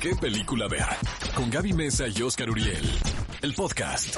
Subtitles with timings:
[0.00, 0.86] qué película ver.
[1.34, 2.88] Con Gaby Mesa y Oscar Uriel.
[3.42, 4.16] El podcast.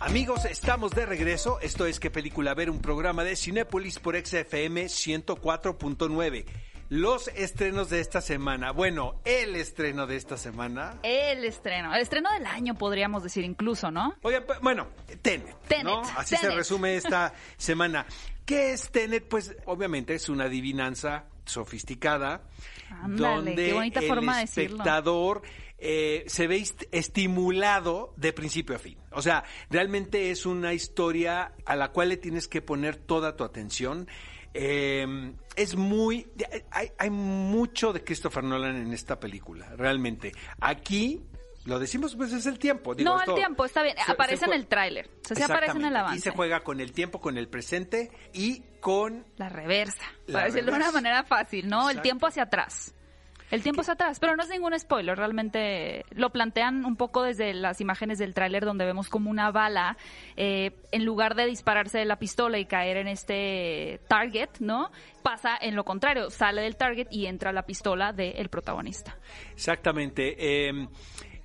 [0.00, 1.60] Amigos, estamos de regreso.
[1.60, 6.44] Esto es qué película ver, un programa de Cinépolis por XFM 104.9.
[6.88, 8.72] Los estrenos de esta semana.
[8.72, 10.98] Bueno, el estreno de esta semana.
[11.02, 14.14] El estreno, el estreno del año podríamos decir incluso, ¿no?
[14.22, 14.88] Oigan, pues, bueno,
[15.22, 15.56] Tenet.
[15.68, 16.02] Tenet, ¿no?
[16.16, 18.04] Así se resume esta semana.
[18.44, 19.26] ¿Qué es Tenet?
[19.26, 22.42] Pues obviamente es una adivinanza sofisticada.
[23.02, 24.76] Ándale, donde qué bonita el forma de decirlo.
[24.76, 25.42] espectador
[25.78, 28.96] eh, se ve est- estimulado de principio a fin.
[29.10, 33.44] O sea, realmente es una historia a la cual le tienes que poner toda tu
[33.44, 34.06] atención.
[34.54, 36.28] Eh, es muy...
[36.70, 40.32] Hay, hay mucho de Christopher Nolan en esta película, realmente.
[40.60, 41.20] Aquí...
[41.64, 42.94] Lo decimos, pues es el tiempo.
[42.94, 43.96] digo, no, esto- el tiempo, está bien.
[44.04, 45.06] se- Aparece se en el tráiler.
[45.08, 46.18] O sea, sí aparece en el avance.
[46.18, 50.04] Y se juega con el tiempo, con el presente y con La reversa.
[50.26, 51.88] La para decirlo de una manera fácil, ¿no?
[51.88, 52.94] El tiempo hacia atrás.
[53.52, 57.52] El tiempo hacia atrás, pero no es ningún spoiler, realmente lo plantean un poco desde
[57.52, 59.98] las imágenes del tráiler donde vemos como una bala,
[60.36, 64.90] eh, en lugar de dispararse de la pistola y caer en este target, ¿no?
[65.22, 69.18] Pasa en lo contrario, sale del target y entra la pistola del protagonista.
[69.52, 70.34] Exactamente.
[70.38, 70.88] Eh,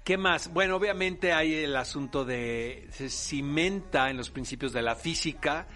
[0.07, 0.53] ¿Qué más?
[0.53, 5.67] Bueno, obviamente hay el asunto de se cimenta en los principios de la física.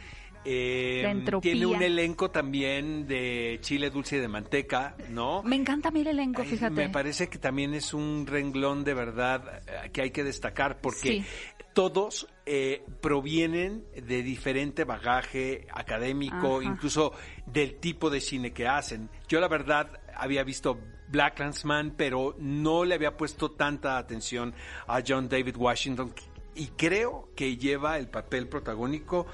[0.46, 5.44] Eh, tiene un elenco también de chile dulce y de manteca, ¿no?
[5.44, 6.74] Me encanta a mí el elenco, Ay, fíjate.
[6.74, 11.10] Me parece que también es un renglón de verdad eh, que hay que destacar porque
[11.10, 11.26] Sí.
[11.74, 16.70] todos eh, provienen de diferente bagaje académico, Ajá.
[16.70, 17.12] incluso
[17.48, 19.10] del tipo de cine que hacen.
[19.28, 20.80] Yo la verdad había visto
[21.12, 24.54] Black Clansman, pero no le había puesto tanta atención
[24.88, 26.14] a John David Washington
[26.56, 29.28] y creo que lleva el papel protagónico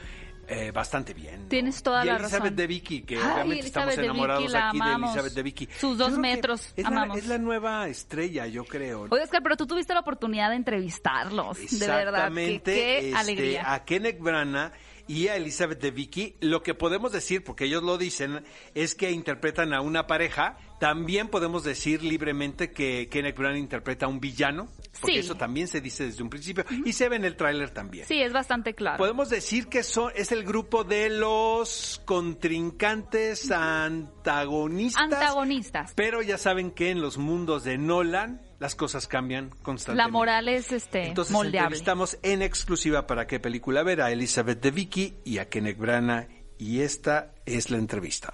[0.50, 1.44] eh, bastante bien.
[1.44, 1.48] ¿no?
[1.50, 2.56] Tienes toda y la Elizabeth razón.
[2.56, 4.94] de Vicky, que Ay, obviamente estamos de enamorados Vicky, aquí de.
[4.94, 5.70] Elizabeth de Vicky.
[5.78, 7.18] Sus dos metros, es amamos.
[7.18, 9.08] La, es la nueva estrella, yo creo.
[9.10, 11.58] Oye, Oscar, pero tú tuviste la oportunidad de entrevistarlos.
[11.58, 12.08] De verdad.
[12.08, 12.74] Exactamente.
[12.74, 13.74] Qué, este, alegría.
[13.74, 14.72] A Kenneth Branagh
[15.08, 18.44] y a Elizabeth de Vicky, lo que podemos decir, porque ellos lo dicen,
[18.76, 20.58] es que interpretan a una pareja.
[20.80, 24.68] También podemos decir libremente que Kenneth Branagh interpreta a un villano,
[25.02, 25.20] porque Sí.
[25.20, 28.06] eso también se dice desde un principio y se ve en el tráiler también.
[28.08, 28.98] Sí, es bastante claro.
[28.98, 35.02] Podemos decir que son, es el grupo de los contrincantes antagonistas.
[35.04, 35.94] Antagonistas.
[35.96, 40.12] Pero ya saben que en los mundos de Nolan las cosas cambian constantemente.
[40.12, 41.60] La moral es este Entonces moldeable.
[41.60, 46.28] entrevistamos en exclusiva para qué película ver a Elizabeth de Vicky y a Kenneth Branagh
[46.58, 48.34] y esta es la entrevista.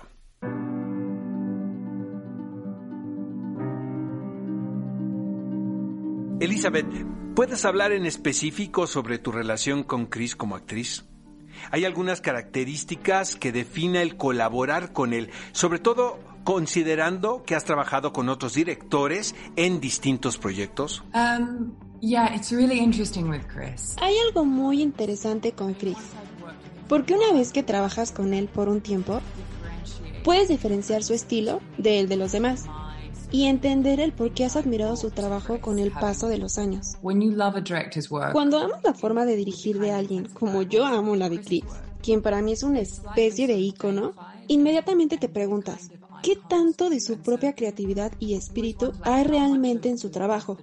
[6.40, 6.88] Elizabeth,
[7.36, 11.06] ¿puedes hablar en específico sobre tu relación con Chris como actriz?
[11.72, 18.14] ¿Hay algunas características que defina el colaborar con él, sobre todo considerando que has trabajado
[18.14, 21.04] con otros directores en distintos proyectos?
[21.14, 23.96] Um, yeah, it's really interesting with Chris.
[24.02, 25.98] Hay algo muy interesante con Chris,
[26.88, 29.22] porque una vez que trabajas con él por un tiempo,
[30.24, 32.66] puedes diferenciar su estilo del de los demás
[33.32, 36.98] y entender el por qué has admirado su trabajo con el paso de los años.
[37.02, 40.62] When you love a director's work, Cuando amas la forma de dirigir de alguien, como
[40.62, 41.64] yo amo la de Chris,
[42.04, 44.14] quien para mí es una especie de ícono,
[44.48, 45.90] inmediatamente te preguntas,
[46.24, 50.58] ¿qué tanto de su propia creatividad y espíritu hay realmente en su trabajo?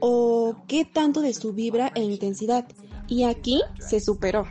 [0.00, 2.66] ¿O qué tanto de su vibra e intensidad?
[3.08, 4.46] Y aquí se superó.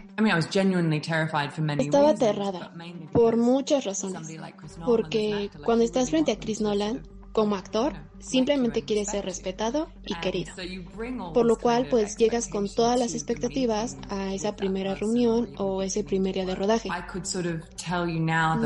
[1.77, 2.73] Estaba aterrada
[3.11, 4.39] por muchas razones.
[4.85, 10.53] Porque cuando estás frente a Chris Nolan, como actor, simplemente quieres ser respetado y querido.
[11.33, 16.05] Por lo cual, pues llegas con todas las expectativas a esa primera reunión o ese
[16.05, 16.87] primer día de rodaje.
[16.87, 16.91] Y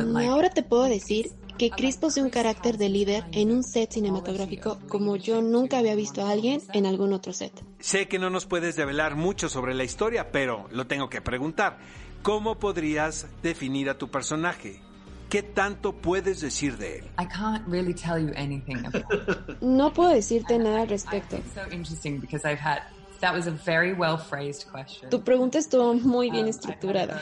[0.04, 3.92] like ahora te puedo decir que Chris posee un carácter de líder en un set
[3.92, 7.52] cinematográfico como yo nunca había visto a alguien en algún otro set.
[7.80, 11.78] Sé que no nos puedes revelar mucho sobre la historia, pero lo tengo que preguntar.
[12.24, 14.82] ¿Cómo podrías definir a tu personaje?
[15.30, 17.06] ¿Qué tanto puedes decir de él?
[17.20, 19.58] I can't really tell you anything about it.
[19.62, 21.36] No puedo decirte nada al respecto.
[21.36, 22.80] It's so interesting because I've had
[23.22, 25.10] that was a very well phrased question.
[25.10, 27.20] Tu pregunta estuvo muy bien Um, estructurada.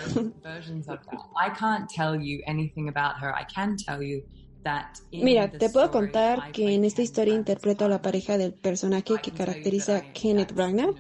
[5.12, 9.32] Mira, te puedo contar que en esta historia interpreto a la pareja del personaje que
[9.32, 10.96] caracteriza a Kenneth Branagh.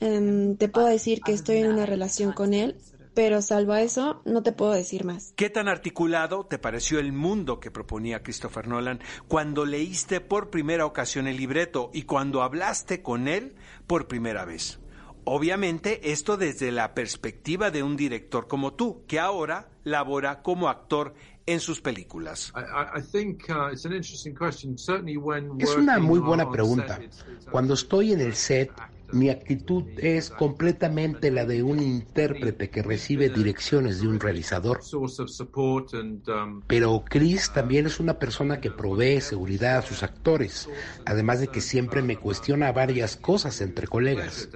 [0.00, 2.76] Em, te puedo decir que estoy en una relación con él,
[3.14, 5.32] pero salvo a eso, no te puedo decir más.
[5.36, 10.84] ¿Qué tan articulado te pareció el mundo que proponía Christopher Nolan cuando leíste por primera
[10.84, 13.54] ocasión el libreto y cuando hablaste con él
[13.86, 14.80] por primera vez?
[15.28, 21.14] Obviamente esto desde la perspectiva de un director como tú, que ahora labora como actor
[21.46, 22.52] en sus películas?
[25.58, 27.00] Es una muy buena pregunta.
[27.50, 28.70] Cuando estoy en el set,
[29.12, 34.80] mi actitud es completamente la de un intérprete que recibe direcciones de un realizador.
[36.66, 40.68] Pero Chris también es una persona que provee seguridad a sus actores,
[41.04, 44.48] además de que siempre me cuestiona varias cosas entre colegas.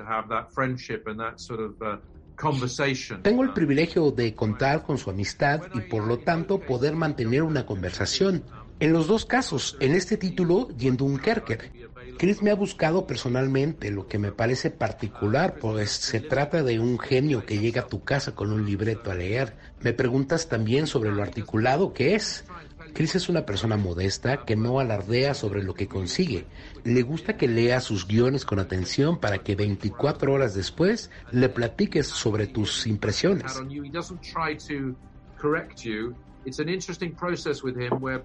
[3.23, 7.67] Tengo el privilegio de contar con su amistad y por lo tanto poder mantener una
[7.67, 8.43] conversación.
[8.81, 11.80] En los dos casos, en este título y en Dunkerque,
[12.21, 16.99] Chris me ha buscado personalmente, lo que me parece particular, pues se trata de un
[16.99, 19.57] genio que llega a tu casa con un libreto a leer.
[19.81, 22.45] Me preguntas también sobre lo articulado que es.
[22.93, 26.45] Chris es una persona modesta que no alardea sobre lo que consigue.
[26.85, 32.07] Le gusta que lea sus guiones con atención para que 24 horas después le platiques
[32.07, 33.59] sobre tus impresiones.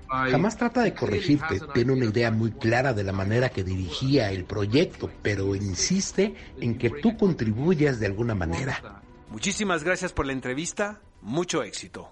[0.08, 4.46] Jamás trata de corregirte, tiene una idea muy clara de la manera que dirigía el
[4.46, 9.02] proyecto, pero insiste en que tú contribuyas de alguna manera.
[9.30, 12.10] Muchísimas gracias por la entrevista, mucho éxito.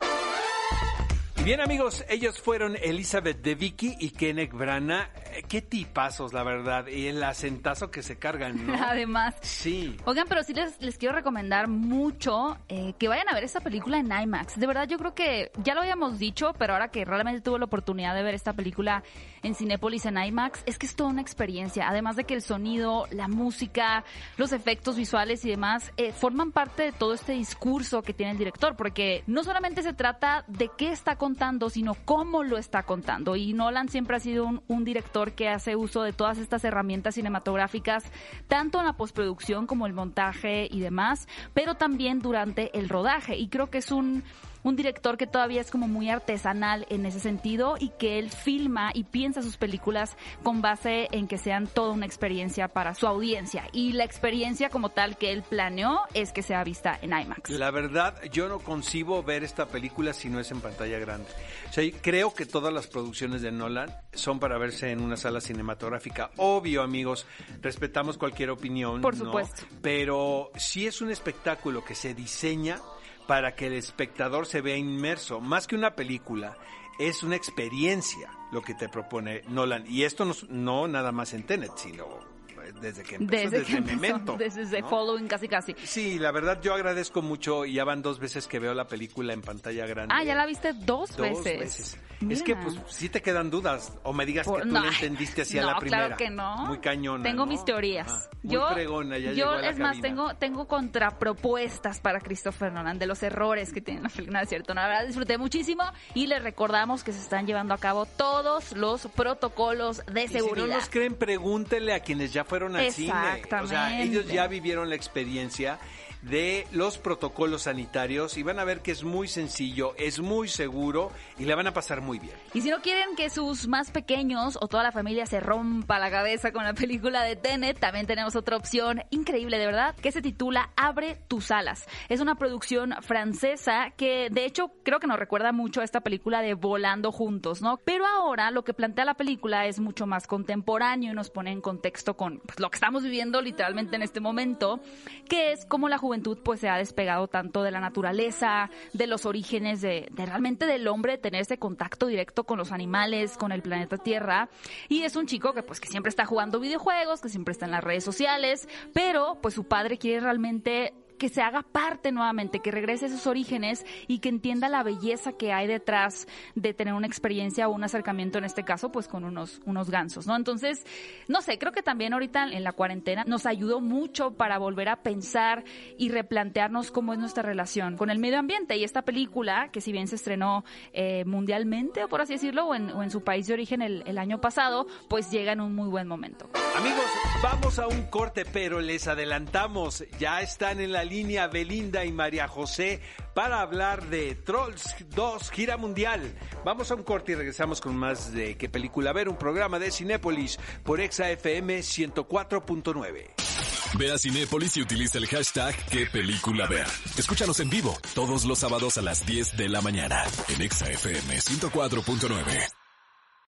[1.44, 5.10] Bien amigos, ellos fueron Elizabeth de Vicky y Kenneth Brana.
[5.34, 6.88] Eh, qué tipazos, la verdad.
[6.88, 8.74] Y el acentazo que se cargan, ¿no?
[8.82, 9.36] Además.
[9.42, 9.98] Sí.
[10.06, 13.98] Oigan, pero sí les, les quiero recomendar mucho eh, que vayan a ver esta película
[13.98, 14.58] en IMAX.
[14.58, 17.66] De verdad, yo creo que ya lo habíamos dicho, pero ahora que realmente tuve la
[17.66, 19.04] oportunidad de ver esta película
[19.42, 21.90] en Cinépolis en IMAX, es que es toda una experiencia.
[21.90, 24.06] Además de que el sonido, la música,
[24.38, 28.38] los efectos visuales y demás eh, forman parte de todo este discurso que tiene el
[28.38, 31.33] director, porque no solamente se trata de qué está contando,
[31.70, 33.36] sino cómo lo está contando.
[33.36, 37.16] Y Nolan siempre ha sido un, un, director que hace uso de todas estas herramientas
[37.16, 38.04] cinematográficas,
[38.48, 43.38] tanto en la postproducción como el montaje y demás, pero también durante el rodaje.
[43.38, 44.24] Y creo que es un
[44.64, 48.92] un director que todavía es como muy artesanal en ese sentido y que él filma
[48.94, 53.68] y piensa sus películas con base en que sean toda una experiencia para su audiencia.
[53.72, 57.50] Y la experiencia como tal que él planeó es que sea vista en IMAX.
[57.50, 61.28] La verdad, yo no concibo ver esta película si no es en pantalla grande.
[61.70, 65.42] O sea, creo que todas las producciones de Nolan son para verse en una sala
[65.42, 66.32] cinematográfica.
[66.38, 67.26] Obvio, amigos,
[67.62, 69.02] respetamos cualquier opinión.
[69.02, 69.64] Por supuesto.
[69.82, 72.80] Pero si es un espectáculo que se diseña
[73.28, 75.40] para que el espectador se vea inmerso.
[75.40, 76.58] Más que una película,
[77.00, 79.86] es una experiencia lo que te propone Nolan.
[79.88, 82.33] Y esto no, no nada más en Tenet, sino
[82.82, 84.36] desde que empezó, desde, desde Memento.
[84.38, 84.90] Desde ¿no?
[84.90, 85.76] Following casi casi.
[85.84, 89.34] Sí, la verdad yo agradezco mucho y ya van dos veces que veo la película
[89.34, 90.14] en pantalla grande.
[90.16, 91.60] Ah, ya la viste dos, dos veces.
[91.60, 92.00] veces.
[92.30, 94.90] Es que pues sí te quedan dudas o me digas Por, que tú no, la
[94.90, 96.06] entendiste así no, a la primera.
[96.08, 96.58] claro que no.
[96.68, 97.24] Muy cañona.
[97.24, 98.10] Tengo mis teorías.
[98.10, 103.72] Ah, yo, ya yo es más, tengo, tengo contrapropuestas para Christopher Nolan de los errores
[103.72, 104.74] que tiene la película, es cierto.
[104.74, 105.84] La verdad disfruté muchísimo
[106.14, 110.66] y les recordamos que se están llevando a cabo todos los protocolos de y seguridad.
[110.66, 113.14] Si no nos creen, pregúntenle a quienes ya fueron al cine.
[113.62, 115.80] O sea, ellos ya vivieron la experiencia
[116.24, 121.12] de los protocolos sanitarios y van a ver que es muy sencillo, es muy seguro
[121.38, 122.34] y le van a pasar muy bien.
[122.54, 126.10] Y si no quieren que sus más pequeños o toda la familia se rompa la
[126.10, 130.22] cabeza con la película de Tenet, también tenemos otra opción increíble, de verdad, que se
[130.22, 131.86] titula Abre tus alas.
[132.08, 136.42] Es una producción francesa que de hecho creo que nos recuerda mucho a esta película
[136.42, 137.78] de Volando juntos, ¿no?
[137.84, 141.62] Pero ahora lo que plantea la película es mucho más contemporáneo y nos pone en
[141.62, 144.80] contexto con pues, lo que estamos viviendo literalmente en este momento,
[145.28, 149.08] que es como la juventud juventud pues se ha despegado tanto de la naturaleza, de
[149.08, 153.52] los orígenes de, de, realmente del hombre, tener ese contacto directo con los animales, con
[153.52, 154.48] el planeta Tierra.
[154.90, 157.72] Y es un chico que pues que siempre está jugando videojuegos, que siempre está en
[157.72, 162.72] las redes sociales, pero pues su padre quiere realmente que se haga parte nuevamente, que
[162.72, 167.08] regrese a sus orígenes y que entienda la belleza que hay detrás de tener una
[167.08, 170.36] experiencia o un acercamiento, en este caso, pues con unos, unos gansos, ¿no?
[170.36, 170.86] Entonces,
[171.28, 174.98] no sé, creo que también ahorita en la cuarentena nos ayudó mucho para volver a
[174.98, 175.64] pensar
[175.98, 178.78] y replantearnos cómo es nuestra relación con el medio ambiente.
[178.78, 182.76] Y esta película, que si bien se estrenó eh, mundialmente, o por así decirlo, o
[182.76, 186.50] en, su país de origen el año pasado, pues llega en un muy buen momento.
[186.76, 187.06] Amigos,
[187.44, 192.48] vamos a un corte, pero les adelantamos, ya están en la línea Belinda y María
[192.48, 193.02] José
[193.34, 196.22] para hablar de Trolls 2 Gira Mundial.
[196.66, 199.92] Vamos a un corte y regresamos con más de qué película ver, un programa de
[199.92, 203.54] Cinépolis por Exa FM 104.9.
[203.98, 206.88] Ve a Cinépolis y utiliza el hashtag qué película ver.
[207.18, 211.38] Escúchanos en vivo todos los sábados a las 10 de la mañana en Exa FM
[211.38, 212.83] 104.9.